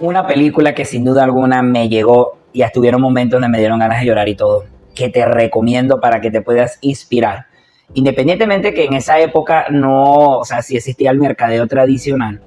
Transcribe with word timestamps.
Una 0.00 0.26
película 0.26 0.74
que 0.74 0.84
sin 0.84 1.04
duda 1.04 1.22
alguna 1.22 1.62
me 1.62 1.88
llegó 1.88 2.38
y 2.52 2.62
estuvieron 2.62 3.00
momentos 3.00 3.40
donde 3.40 3.48
me 3.48 3.58
dieron 3.58 3.78
ganas 3.78 4.00
de 4.00 4.06
llorar 4.06 4.28
y 4.28 4.34
todo, 4.34 4.64
que 4.94 5.10
te 5.10 5.24
recomiendo 5.26 6.00
para 6.00 6.20
que 6.20 6.30
te 6.30 6.40
puedas 6.40 6.78
inspirar. 6.80 7.46
Independientemente 7.94 8.72
que 8.72 8.84
en 8.84 8.94
esa 8.94 9.20
época 9.20 9.66
no, 9.70 10.38
o 10.38 10.44
sea, 10.44 10.62
si 10.62 10.76
existía 10.76 11.10
el 11.10 11.18
mercadeo 11.18 11.66
tradicional, 11.66 12.40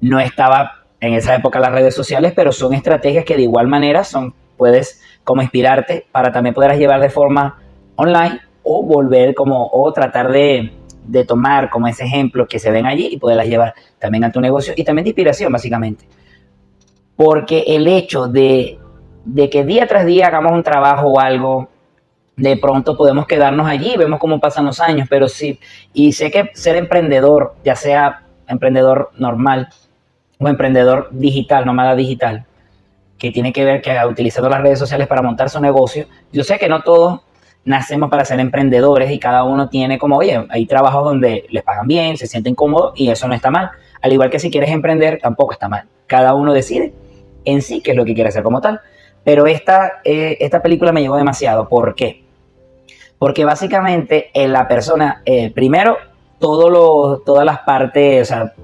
no 0.00 0.20
estaba 0.20 0.84
en 1.00 1.14
esa 1.14 1.34
época 1.34 1.60
las 1.60 1.72
redes 1.72 1.94
sociales, 1.94 2.34
pero 2.36 2.52
son 2.52 2.74
estrategias 2.74 3.24
que 3.24 3.36
de 3.36 3.42
igual 3.42 3.66
manera 3.66 4.04
son, 4.04 4.34
puedes 4.58 5.00
como 5.24 5.40
inspirarte 5.40 6.06
para 6.12 6.30
también 6.30 6.54
poderlas 6.54 6.78
llevar 6.78 7.00
de 7.00 7.08
forma 7.08 7.58
online 7.96 8.40
o 8.62 8.82
volver 8.82 9.34
como, 9.34 9.70
o 9.72 9.90
tratar 9.94 10.30
de, 10.30 10.72
de 11.04 11.24
tomar 11.24 11.70
como 11.70 11.88
ese 11.88 12.04
ejemplo 12.04 12.46
que 12.46 12.58
se 12.58 12.70
ven 12.70 12.84
allí 12.84 13.08
y 13.10 13.18
poderlas 13.18 13.46
llevar 13.46 13.74
también 13.98 14.24
a 14.24 14.32
tu 14.32 14.42
negocio 14.42 14.74
y 14.76 14.84
también 14.84 15.04
de 15.04 15.10
inspiración 15.10 15.50
básicamente. 15.50 16.06
Porque 17.22 17.64
el 17.66 17.86
hecho 17.86 18.28
de, 18.28 18.78
de 19.26 19.50
que 19.50 19.62
día 19.62 19.86
tras 19.86 20.06
día 20.06 20.28
hagamos 20.28 20.52
un 20.52 20.62
trabajo 20.62 21.08
o 21.08 21.20
algo, 21.20 21.68
de 22.34 22.56
pronto 22.56 22.96
podemos 22.96 23.26
quedarnos 23.26 23.68
allí, 23.68 23.94
vemos 23.98 24.18
cómo 24.18 24.40
pasan 24.40 24.64
los 24.64 24.80
años, 24.80 25.06
pero 25.10 25.28
sí, 25.28 25.60
y 25.92 26.12
sé 26.12 26.30
que 26.30 26.48
ser 26.54 26.76
emprendedor, 26.76 27.56
ya 27.62 27.76
sea 27.76 28.22
emprendedor 28.48 29.10
normal 29.18 29.68
o 30.38 30.48
emprendedor 30.48 31.08
digital, 31.10 31.66
nómada 31.66 31.94
digital, 31.94 32.46
que 33.18 33.30
tiene 33.30 33.52
que 33.52 33.66
ver 33.66 33.82
que 33.82 33.94
utilizando 34.08 34.48
las 34.48 34.62
redes 34.62 34.78
sociales 34.78 35.06
para 35.06 35.20
montar 35.20 35.50
su 35.50 35.60
negocio, 35.60 36.06
yo 36.32 36.42
sé 36.42 36.58
que 36.58 36.70
no 36.70 36.80
todos 36.80 37.20
nacemos 37.66 38.08
para 38.08 38.24
ser 38.24 38.40
emprendedores 38.40 39.10
y 39.10 39.18
cada 39.18 39.44
uno 39.44 39.68
tiene 39.68 39.98
como, 39.98 40.16
oye, 40.16 40.46
hay 40.48 40.64
trabajos 40.64 41.04
donde 41.04 41.44
les 41.50 41.64
pagan 41.64 41.86
bien, 41.86 42.16
se 42.16 42.26
sienten 42.26 42.54
cómodos 42.54 42.94
y 42.96 43.10
eso 43.10 43.28
no 43.28 43.34
está 43.34 43.50
mal. 43.50 43.72
Al 44.00 44.10
igual 44.10 44.30
que 44.30 44.38
si 44.38 44.50
quieres 44.50 44.70
emprender, 44.70 45.18
tampoco 45.20 45.52
está 45.52 45.68
mal. 45.68 45.84
Cada 46.06 46.32
uno 46.32 46.54
decide 46.54 46.94
en 47.44 47.62
sí 47.62 47.80
qué 47.80 47.92
es 47.92 47.96
lo 47.96 48.04
que 48.04 48.14
quiere 48.14 48.28
hacer 48.28 48.42
como 48.42 48.60
tal. 48.60 48.80
Pero 49.24 49.46
esta, 49.46 50.00
eh, 50.04 50.38
esta 50.40 50.62
película 50.62 50.92
me 50.92 51.02
llegó 51.02 51.16
demasiado. 51.16 51.68
¿Por 51.68 51.94
qué? 51.94 52.24
Porque 53.18 53.44
básicamente 53.44 54.30
en 54.32 54.52
la 54.52 54.66
persona, 54.66 55.22
eh, 55.26 55.50
primero, 55.50 55.98
todo 56.38 57.18
todas 57.18 57.44
las 57.44 57.60
partes, 57.60 58.22
o 58.22 58.24
sea, 58.24 58.54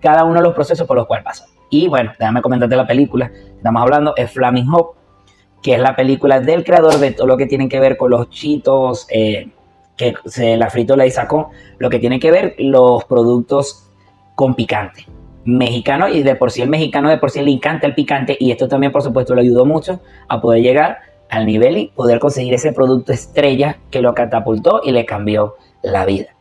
cada 0.00 0.24
uno 0.24 0.36
de 0.36 0.42
los 0.42 0.54
procesos 0.54 0.86
por 0.86 0.96
los 0.96 1.06
cuales 1.06 1.24
pasa. 1.24 1.46
Y 1.68 1.86
bueno, 1.86 2.12
déjame 2.18 2.42
comentarte 2.42 2.74
la 2.74 2.86
película. 2.86 3.30
Estamos 3.56 3.82
hablando, 3.82 4.14
es 4.16 4.30
Flaming 4.32 4.68
Hope, 4.72 4.98
que 5.62 5.74
es 5.74 5.80
la 5.80 5.94
película 5.94 6.40
del 6.40 6.64
creador 6.64 6.98
de 6.98 7.12
todo 7.12 7.28
lo 7.28 7.36
que 7.36 7.46
tiene 7.46 7.68
que 7.68 7.78
ver 7.78 7.96
con 7.96 8.10
los 8.10 8.28
chitos, 8.30 9.06
eh, 9.08 9.50
que 9.96 10.14
se, 10.24 10.56
la 10.56 10.68
fritola 10.68 11.06
y 11.06 11.10
sacó, 11.12 11.50
lo 11.78 11.90
que 11.90 12.00
tiene 12.00 12.18
que 12.18 12.32
ver 12.32 12.54
los 12.58 13.04
productos 13.04 13.86
con 14.34 14.54
picante 14.54 15.06
mexicano 15.56 16.08
y 16.08 16.22
de 16.22 16.34
por 16.36 16.50
sí 16.50 16.62
el 16.62 16.68
mexicano 16.68 17.08
de 17.08 17.18
por 17.18 17.30
sí 17.30 17.40
le 17.42 17.50
encanta 17.50 17.86
el 17.86 17.94
picante 17.94 18.36
y 18.38 18.50
esto 18.50 18.68
también 18.68 18.92
por 18.92 19.02
supuesto 19.02 19.34
le 19.34 19.42
ayudó 19.42 19.64
mucho 19.64 20.00
a 20.28 20.40
poder 20.40 20.62
llegar 20.62 20.98
al 21.28 21.46
nivel 21.46 21.76
y 21.78 21.86
poder 21.88 22.18
conseguir 22.18 22.54
ese 22.54 22.72
producto 22.72 23.12
estrella 23.12 23.78
que 23.90 24.02
lo 24.02 24.14
catapultó 24.14 24.80
y 24.84 24.90
le 24.90 25.06
cambió 25.06 25.56
la 25.82 26.04
vida. 26.04 26.34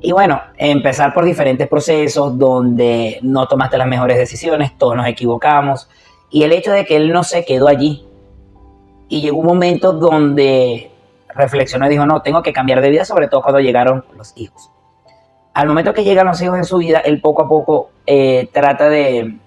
Y 0.00 0.12
bueno, 0.12 0.40
empezar 0.56 1.14
por 1.14 1.24
diferentes 1.24 1.68
procesos 1.68 2.38
donde 2.38 3.18
no 3.22 3.46
tomaste 3.46 3.78
las 3.78 3.88
mejores 3.88 4.16
decisiones, 4.16 4.76
todos 4.76 4.96
nos 4.96 5.06
equivocamos 5.06 5.88
y 6.30 6.42
el 6.42 6.52
hecho 6.52 6.72
de 6.72 6.84
que 6.84 6.96
él 6.96 7.12
no 7.12 7.24
se 7.24 7.44
quedó 7.44 7.68
allí 7.68 8.04
y 9.08 9.20
llegó 9.20 9.38
un 9.38 9.46
momento 9.46 9.92
donde 9.92 10.90
reflexionó 11.34 11.86
y 11.86 11.90
dijo, 11.90 12.06
no, 12.06 12.22
tengo 12.22 12.42
que 12.42 12.52
cambiar 12.52 12.80
de 12.80 12.90
vida, 12.90 13.04
sobre 13.04 13.28
todo 13.28 13.42
cuando 13.42 13.60
llegaron 13.60 14.04
los 14.16 14.32
hijos 14.36 14.70
al 15.58 15.66
momento 15.66 15.92
que 15.92 16.04
llegan 16.04 16.28
los 16.28 16.40
hijos 16.40 16.56
en 16.56 16.64
su 16.64 16.76
vida, 16.78 17.00
él 17.00 17.20
poco 17.20 17.42
a 17.42 17.48
poco 17.48 17.90
eh, 18.06 18.48
trata 18.52 18.88
de, 18.88 19.38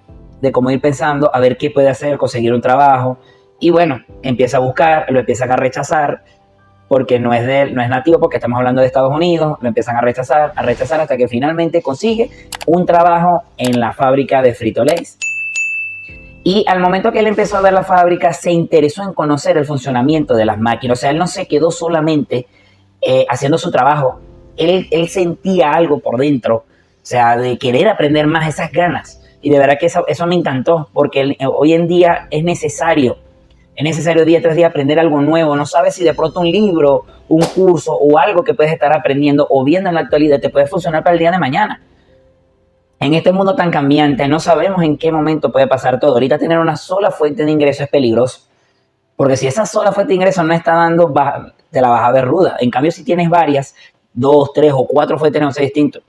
de 0.42 0.54
ir 0.70 0.82
pensando 0.82 1.34
a 1.34 1.40
ver 1.40 1.56
qué 1.56 1.70
puede 1.70 1.88
hacer, 1.88 2.18
conseguir 2.18 2.54
un 2.54 2.60
trabajo. 2.60 3.18
Y 3.62 3.70
bueno, 3.70 4.02
empieza 4.22 4.58
a 4.58 4.60
buscar, 4.60 5.06
lo 5.10 5.22
empiezan 5.22 5.54
a 5.54 5.56
rechazar 5.56 6.26
porque 6.90 7.18
no 7.18 7.34
es 7.34 7.48
de 7.48 7.72
no 7.72 7.82
es 7.82 7.88
nativo, 7.88 8.20
porque 8.20 8.36
estamos 8.36 8.58
hablando 8.58 8.82
de 8.82 8.88
Estados 8.88 9.14
Unidos, 9.14 9.58
lo 9.62 9.68
empiezan 9.70 9.96
a 9.96 10.02
rechazar, 10.02 10.52
a 10.54 10.62
rechazar 10.64 11.00
hasta 11.00 11.16
que 11.16 11.30
finalmente 11.30 11.82
consigue 11.82 12.30
un 12.68 12.86
trabajo 12.86 13.44
en 13.56 13.80
la 13.80 13.94
fábrica 13.94 14.42
de 14.42 14.54
Frito 14.54 14.84
Lays. 14.84 15.18
Y 16.44 16.66
al 16.68 16.82
momento 16.82 17.14
que 17.14 17.20
él 17.20 17.28
empezó 17.28 17.56
a 17.56 17.62
ver 17.62 17.72
la 17.72 17.86
fábrica, 17.86 18.34
se 18.34 18.52
interesó 18.52 19.04
en 19.04 19.14
conocer 19.14 19.58
el 19.58 19.66
funcionamiento 19.66 20.36
de 20.36 20.44
las 20.44 20.60
máquinas. 20.60 21.00
O 21.00 21.00
sea, 21.00 21.12
él 21.12 21.18
no 21.18 21.28
se 21.28 21.48
quedó 21.48 21.72
solamente 21.72 22.48
eh, 23.00 23.26
haciendo 23.30 23.58
su 23.58 23.72
trabajo, 23.72 24.20
él, 24.62 25.08
sentía 25.10 25.72
algo 25.72 26.00
por 26.00 26.18
dentro, 26.18 26.56
o 26.58 26.66
sea, 27.06 27.38
de 27.38 27.58
querer 27.58 27.88
aprender 27.88 28.28
más 28.28 28.48
esas 28.48 28.72
ganas. 28.72 29.22
Y 29.42 29.50
de 29.50 29.58
verdad 29.58 29.78
que 29.80 29.88
eso, 29.88 30.28
me 30.28 30.36
encantó, 30.36 30.90
porque 30.94 31.36
hoy 31.48 31.74
en 31.74 31.88
día 31.88 32.28
es 32.30 32.44
necesario, 32.44 33.18
es 33.76 33.84
necesario 33.84 34.26
día 34.26 34.42
tras 34.42 34.56
día 34.56 34.68
aprender 34.68 35.00
algo 35.00 35.22
nuevo. 35.22 35.56
No 35.56 35.66
sabes 35.66 35.96
si 35.96 36.04
de 36.04 36.14
pronto 36.14 36.42
un 36.42 36.52
libro, 36.52 37.06
un 37.28 37.42
curso 37.42 37.94
o 37.94 38.20
algo 38.20 38.44
que 38.44 38.54
puedes 38.54 38.72
estar 38.72 38.94
aprendiendo 38.96 39.48
o 39.50 39.64
viendo 39.64 39.90
en 39.90 39.96
la 39.96 40.02
actualidad 40.02 40.40
te 40.40 40.50
puede 40.50 40.68
funcionar 40.68 41.04
para 41.04 41.14
el 41.14 41.20
día 41.20 41.32
de 41.32 41.40
mañana. 41.40 41.82
En 43.00 43.16
este 43.16 43.32
mundo 43.32 43.56
tan 43.56 43.72
cambiante, 43.72 44.28
no 44.28 44.40
sabemos 44.40 44.84
en 44.84 44.96
qué 44.98 45.12
momento 45.12 45.52
puede 45.52 45.66
pasar 45.68 46.00
todo. 46.00 46.14
Ahorita 46.14 46.38
tener 46.38 46.60
una 46.60 46.76
sola 46.76 47.10
fuente 47.10 47.44
de 47.46 47.50
ingreso 47.50 47.84
es 47.84 47.90
peligroso. 47.90 48.42
Porque 49.16 49.38
si 49.38 49.48
esa 49.48 49.66
sola 49.66 49.92
fuente 49.92 50.10
de 50.10 50.16
ingreso 50.16 50.44
no 50.44 50.54
está 50.54 50.76
dando, 50.76 51.12
te 51.72 51.82
la 51.82 51.90
vas 51.90 52.04
a 52.04 52.12
ver 52.12 52.26
ruda. 52.26 52.58
En 52.60 52.70
cambio, 52.70 52.92
si 52.92 53.04
tienes 53.04 53.28
varias, 53.30 53.76
dos, 54.14 54.54
tres 54.54 54.74
o 54.74 54.86
cuatro 54.86 55.18
fuentes 55.18 55.40
de 55.40 55.40
negocio 55.42 55.64
distintos. 55.64 56.04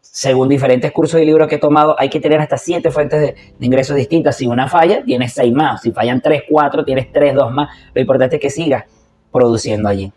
Según 0.00 0.48
diferentes 0.48 0.90
cursos 0.90 1.20
y 1.20 1.24
libros 1.24 1.48
que 1.48 1.56
he 1.56 1.58
tomado, 1.58 1.94
hay 1.98 2.08
que 2.08 2.20
tener 2.20 2.40
hasta 2.40 2.56
siete 2.56 2.90
fuentes 2.90 3.20
de, 3.20 3.34
ingresos 3.60 3.96
distintas. 3.96 4.36
Si 4.36 4.46
una 4.46 4.68
falla, 4.68 5.04
tienes 5.04 5.32
seis 5.32 5.52
más. 5.52 5.82
Si 5.82 5.92
fallan 5.92 6.20
tres, 6.20 6.42
cuatro, 6.48 6.84
tienes 6.84 7.12
tres, 7.12 7.34
dos 7.34 7.52
más. 7.52 7.68
Lo 7.94 8.00
importante 8.00 8.36
es 8.36 8.42
que 8.42 8.50
sigas 8.50 8.84
produciendo 9.30 9.88
allí. 9.88 10.12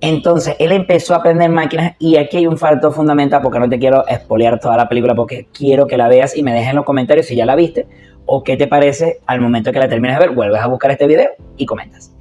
Entonces, 0.00 0.56
él 0.58 0.72
empezó 0.72 1.14
a 1.14 1.18
aprender 1.18 1.48
máquinas 1.48 1.94
y 1.98 2.16
aquí 2.16 2.38
hay 2.38 2.46
un 2.46 2.58
factor 2.58 2.92
fundamental 2.92 3.40
porque 3.40 3.60
no 3.60 3.68
te 3.68 3.78
quiero 3.78 4.06
espolear 4.08 4.58
toda 4.58 4.76
la 4.76 4.88
película 4.88 5.14
porque 5.14 5.46
quiero 5.52 5.86
que 5.86 5.96
la 5.96 6.08
veas 6.08 6.36
y 6.36 6.42
me 6.42 6.52
dejes 6.52 6.70
en 6.70 6.76
los 6.76 6.84
comentarios 6.84 7.26
si 7.26 7.36
ya 7.36 7.46
la 7.46 7.54
viste 7.54 7.86
o 8.26 8.42
qué 8.42 8.56
te 8.56 8.66
parece 8.66 9.20
al 9.26 9.40
momento 9.40 9.70
que 9.70 9.78
la 9.78 9.88
termines 9.88 10.18
de 10.18 10.26
ver. 10.26 10.34
Vuelves 10.34 10.60
a 10.60 10.66
buscar 10.66 10.90
este 10.90 11.06
video 11.06 11.30
y 11.56 11.66
comentas. 11.66 12.12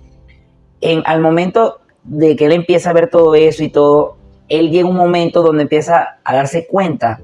En, 0.80 1.02
al 1.06 1.22
momento 1.22 1.81
de 2.04 2.36
que 2.36 2.46
él 2.46 2.52
empieza 2.52 2.90
a 2.90 2.94
ver 2.94 3.10
todo 3.10 3.36
eso 3.36 3.64
y 3.64 3.70
todo, 3.70 4.18
él 4.50 4.70
llega 4.70 4.88
un 4.88 4.96
momento 4.96 5.44
donde 5.44 5.64
empieza 5.64 6.20
a 6.24 6.36
darse 6.36 6.68
cuenta 6.68 7.22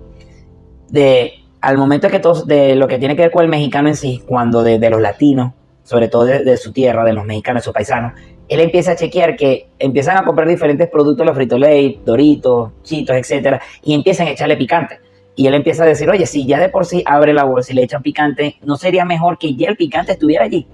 de, 0.90 1.34
al 1.62 1.78
momento 1.78 2.10
que 2.10 2.20
todos, 2.20 2.48
de 2.48 2.76
lo 2.76 2.88
que 2.88 3.00
tiene 3.00 3.16
que 3.16 3.24
ver 3.24 3.32
con 3.32 3.44
el 3.44 3.50
mexicano 3.50 3.90
en 3.90 3.96
sí, 3.96 4.24
cuando 4.26 4.64
de, 4.64 4.90
los 4.90 5.02
latinos, 5.02 5.54
sobre 5.84 6.08
todo 6.08 6.26
de, 6.26 6.58
su 6.58 6.72
tierra, 6.72 7.04
de 7.04 7.14
los 7.14 7.26
mexicanos, 7.26 7.64
de 7.64 7.66
sus 7.66 7.74
paisanos, 7.74 8.14
él 8.48 8.62
empieza 8.62 8.92
a 8.94 8.96
chequear 8.96 9.36
que 9.36 9.68
empiezan 9.78 10.18
a 10.18 10.24
comprar 10.24 10.48
diferentes 10.48 10.88
productos, 10.90 11.26
los 11.26 11.36
Frito 11.36 11.58
Lay, 11.58 12.00
Doritos, 12.06 12.72
Chitos, 12.84 13.16
etcétera, 13.16 13.62
y 13.84 13.94
empiezan 13.94 14.28
a 14.28 14.32
echarle 14.32 14.56
picante. 14.56 15.00
Y 15.36 15.48
él 15.48 15.54
empieza 15.54 15.84
a 15.84 15.86
decir, 15.86 16.10
oye, 16.10 16.26
si 16.26 16.46
ya 16.46 16.60
de 16.60 16.70
por 16.70 16.86
sí 16.86 17.04
abre 17.06 17.34
la 17.34 17.44
bolsa 17.44 17.72
y 17.72 17.76
le 17.76 17.84
echan 17.84 18.02
picante, 18.02 18.56
¿no 18.64 18.78
sería 18.78 19.06
mejor 19.06 19.38
que 19.38 19.54
ya 19.54 19.70
el 19.70 19.76
picante 19.76 20.14
estuviera 20.14 20.46
allí? 20.46 20.66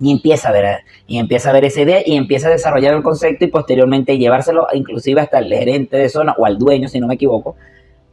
Y 0.00 0.12
empieza 0.12 0.48
a 0.48 0.52
ver 0.52 0.80
y 1.06 1.18
empieza 1.18 1.50
a 1.50 1.52
ver 1.52 1.64
esa 1.64 1.80
idea 1.80 2.02
y 2.04 2.16
empieza 2.16 2.48
a 2.48 2.50
desarrollar 2.50 2.94
el 2.94 3.02
concepto 3.02 3.44
y 3.44 3.48
posteriormente 3.48 4.18
llevárselo 4.18 4.66
inclusive 4.72 5.20
hasta 5.20 5.38
el 5.38 5.48
gerente 5.52 5.96
de 5.96 6.08
zona 6.08 6.34
o 6.38 6.46
al 6.46 6.58
dueño 6.58 6.88
si 6.88 7.00
no 7.00 7.06
me 7.06 7.14
equivoco 7.14 7.56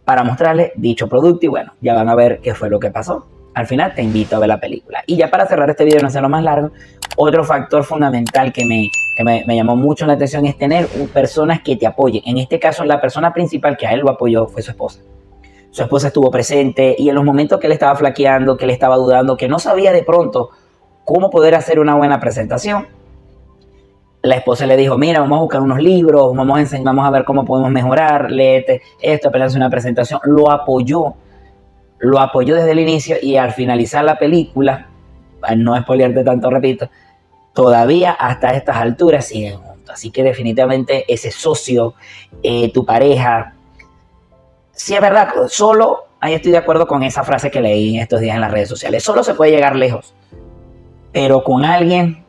para 0.03 0.23
mostrarle 0.23 0.73
dicho 0.75 1.07
producto 1.07 1.45
y 1.45 1.49
bueno 1.49 1.73
ya 1.81 1.93
van 1.93 2.09
a 2.09 2.15
ver 2.15 2.39
qué 2.41 2.53
fue 2.53 2.69
lo 2.69 2.79
que 2.79 2.91
pasó. 2.91 3.27
Al 3.53 3.67
final 3.67 3.93
te 3.95 4.03
invito 4.03 4.35
a 4.35 4.39
ver 4.39 4.49
la 4.49 4.59
película. 4.59 5.01
Y 5.07 5.15
ya 5.15 5.31
para 5.31 5.47
cerrar 5.47 5.69
este 5.69 5.85
video 5.85 6.01
no 6.01 6.07
hacerlo 6.07 6.27
más 6.27 6.43
largo 6.43 6.71
otro 7.15 7.45
factor 7.45 7.85
fundamental 7.85 8.51
que 8.51 8.65
me, 8.65 8.89
que 9.15 9.23
me, 9.23 9.45
me 9.47 9.55
llamó 9.55 9.77
mucho 9.77 10.05
la 10.05 10.13
atención 10.13 10.45
es 10.45 10.57
tener 10.57 10.87
personas 11.13 11.61
que 11.61 11.77
te 11.77 11.87
apoyen. 11.87 12.21
En 12.25 12.37
este 12.37 12.59
caso 12.59 12.83
la 12.83 12.99
persona 12.99 13.33
principal 13.33 13.77
que 13.77 13.87
a 13.87 13.93
él 13.93 14.01
lo 14.01 14.09
apoyó 14.09 14.47
fue 14.47 14.61
su 14.61 14.71
esposa. 14.71 14.99
Su 15.71 15.83
esposa 15.83 16.07
estuvo 16.07 16.29
presente 16.31 16.95
y 16.97 17.09
en 17.09 17.15
los 17.15 17.23
momentos 17.23 17.59
que 17.59 17.67
él 17.67 17.73
estaba 17.73 17.95
flaqueando 17.95 18.57
que 18.57 18.65
él 18.65 18.71
estaba 18.71 18.97
dudando 18.97 19.37
que 19.37 19.47
no 19.47 19.59
sabía 19.59 19.91
de 19.93 20.03
pronto 20.03 20.49
cómo 21.05 21.29
poder 21.29 21.55
hacer 21.55 21.79
una 21.79 21.95
buena 21.95 22.19
presentación. 22.19 22.87
La 24.23 24.35
esposa 24.35 24.65
le 24.65 24.75
dijo, 24.75 24.97
mira, 24.97 25.19
vamos 25.19 25.37
a 25.37 25.41
buscar 25.41 25.61
unos 25.61 25.79
libros, 25.79 26.35
vamos 26.35 26.57
a, 26.57 26.59
enseñar, 26.59 26.85
vamos 26.87 27.05
a 27.05 27.11
ver 27.11 27.23
cómo 27.23 27.45
podemos 27.45 27.71
mejorar, 27.71 28.31
léete 28.31 28.81
esto, 28.99 29.29
apenas 29.29 29.55
una 29.55 29.69
presentación. 29.69 30.19
Lo 30.23 30.51
apoyó, 30.51 31.13
lo 31.99 32.19
apoyó 32.19 32.55
desde 32.55 32.71
el 32.71 32.79
inicio 32.79 33.17
y 33.21 33.37
al 33.37 33.53
finalizar 33.53 34.03
la 34.03 34.17
película, 34.17 34.87
no 35.55 35.75
espolearte 35.75 36.23
tanto, 36.23 36.49
repito, 36.49 36.89
todavía 37.53 38.13
hasta 38.13 38.55
estas 38.55 38.77
alturas 38.77 39.27
siguen 39.27 39.57
juntos. 39.57 39.91
Así 39.91 40.09
que 40.09 40.23
definitivamente 40.23 41.05
ese 41.07 41.29
socio, 41.29 41.93
eh, 42.41 42.73
tu 42.73 42.83
pareja, 42.83 43.53
si 44.71 44.95
es 44.95 45.01
verdad, 45.01 45.29
solo, 45.49 46.05
ahí 46.19 46.33
estoy 46.33 46.51
de 46.51 46.57
acuerdo 46.57 46.87
con 46.87 47.03
esa 47.03 47.23
frase 47.23 47.51
que 47.51 47.61
leí 47.61 47.99
estos 47.99 48.21
días 48.21 48.33
en 48.33 48.41
las 48.41 48.51
redes 48.51 48.69
sociales, 48.69 49.03
solo 49.03 49.23
se 49.23 49.35
puede 49.35 49.51
llegar 49.51 49.75
lejos 49.75 50.15
pero 51.15 51.45
con 51.45 51.63
alguien, 51.63 52.25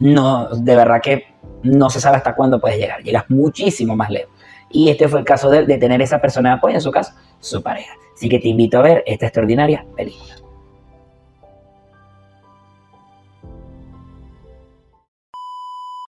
no, 0.00 0.48
de 0.48 0.74
verdad 0.74 1.00
que 1.00 1.26
no 1.62 1.88
se 1.90 2.00
sabe 2.00 2.16
hasta 2.16 2.34
cuándo 2.34 2.60
puedes 2.60 2.76
llegar. 2.76 3.00
Llegas 3.04 3.30
muchísimo 3.30 3.94
más 3.94 4.10
lejos. 4.10 4.34
Y 4.68 4.88
este 4.88 5.06
fue 5.06 5.20
el 5.20 5.24
caso 5.24 5.48
de, 5.48 5.64
de 5.64 5.78
tener 5.78 6.02
esa 6.02 6.20
persona 6.20 6.48
de 6.48 6.56
apoyo, 6.56 6.74
en 6.74 6.80
su 6.80 6.90
caso, 6.90 7.12
su 7.38 7.62
pareja. 7.62 7.94
Así 8.16 8.28
que 8.28 8.40
te 8.40 8.48
invito 8.48 8.78
a 8.78 8.82
ver 8.82 9.04
esta 9.06 9.26
extraordinaria 9.26 9.86
película. 9.96 10.34